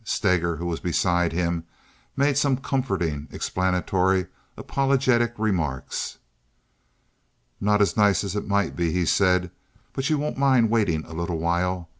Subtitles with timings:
[0.03, 1.63] Steger, who was beside him,
[2.17, 4.25] made some comforting, explanatory,
[4.57, 6.17] apologetic remarks.
[7.59, 9.51] "Not as nice as it might be," he said,
[9.93, 11.87] "but you won't mind waiting a little while.